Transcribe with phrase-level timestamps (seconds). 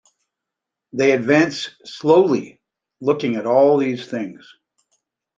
[0.93, 2.59] They advance slowly,
[3.01, 4.51] looking at all these things.